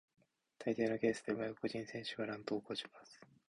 [0.57, 3.21] 大抵のケースでは外国人選手が乱闘を起こします。